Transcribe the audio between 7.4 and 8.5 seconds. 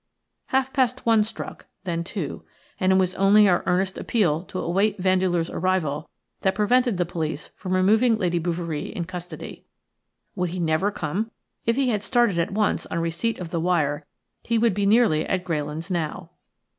from removing Lady